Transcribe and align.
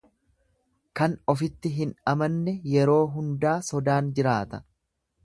Kan 0.99 1.13
ofitti 1.33 1.71
hin 1.75 1.91
amanne 2.13 2.55
yeroo 2.71 2.99
hundaa 3.19 3.55
sodaan 3.69 4.11
jiraata. 4.21 4.65